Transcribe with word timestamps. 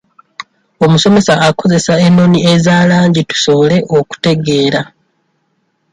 Omusomesa 0.85 1.33
akozesa 1.47 1.93
ennoni 2.05 2.39
eza 2.53 2.75
langi 2.89 3.21
tusobole 3.29 3.77
okutegeera. 3.97 4.81